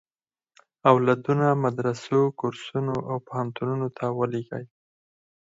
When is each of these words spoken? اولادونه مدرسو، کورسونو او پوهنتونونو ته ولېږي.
اولادونه 0.91 1.47
مدرسو، 1.63 2.19
کورسونو 2.39 2.95
او 3.09 3.15
پوهنتونونو 3.27 3.87
ته 3.97 4.05
ولېږي. 4.17 4.63